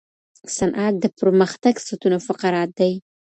صنعت 0.55 0.93
د 0.99 1.05
پرمختګ 1.19 1.73
ستون 1.87 2.13
فقرات 2.27 2.69
دی. 2.79 2.93